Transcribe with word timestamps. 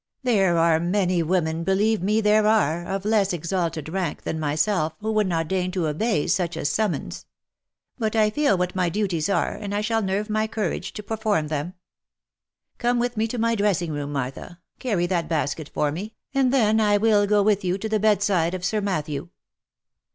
There 0.23 0.57
are 0.57 0.79
many 0.79 1.21
women, 1.21 1.63
believe 1.63 2.01
me 2.01 2.21
there 2.21 2.47
are, 2.47 2.83
of 2.87 3.05
less 3.05 3.33
exalted 3.33 3.87
rank 3.87 4.23
than 4.23 4.39
my 4.39 4.55
self, 4.55 4.95
who 4.99 5.11
would 5.11 5.27
not 5.27 5.47
deign 5.47 5.69
to 5.73 5.85
obey 5.87 6.25
such 6.25 6.57
a 6.57 6.65
summons. 6.65 7.27
But 7.99 8.15
I 8.15 8.31
feel 8.31 8.57
what 8.57 8.75
my 8.75 8.89
duties 8.89 9.29
are, 9.29 9.53
and 9.53 9.75
I 9.75 9.81
shall 9.81 10.01
nerve 10.01 10.27
my 10.27 10.47
courage 10.47 10.93
to 10.93 11.03
perform 11.03 11.49
them. 11.49 11.75
Come 12.79 12.97
with 12.97 13.15
me 13.15 13.27
to 13.27 13.37
my 13.37 13.53
dressing 13.53 13.91
room, 13.91 14.11
Martha, 14.11 14.59
carry 14.79 15.05
that 15.05 15.29
basket 15.29 15.69
for 15.71 15.91
me, 15.91 16.15
and 16.33 16.51
then 16.51 16.79
I 16.79 16.97
will 16.97 17.27
go 17.27 17.43
with 17.43 17.63
you 17.63 17.77
to 17.77 17.87
the 17.87 17.99
bedside 17.99 18.55
of 18.55 18.65
Sir 18.65 18.81
Matthew." 18.81 19.29